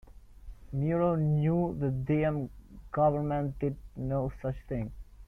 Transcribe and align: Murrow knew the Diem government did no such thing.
Murrow 0.73 1.15
knew 1.15 1.77
the 1.79 1.91
Diem 1.91 2.49
government 2.91 3.59
did 3.59 3.77
no 3.95 4.31
such 4.41 4.55
thing. 4.67 4.91